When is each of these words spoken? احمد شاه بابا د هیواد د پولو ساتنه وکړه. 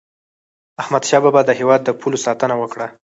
احمد 0.81 1.03
شاه 1.09 1.21
بابا 1.23 1.41
د 1.45 1.51
هیواد 1.59 1.81
د 1.83 1.89
پولو 1.99 2.17
ساتنه 2.25 2.55
وکړه. 2.59 2.87